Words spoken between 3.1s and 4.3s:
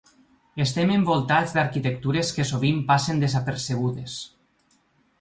desapercebudes.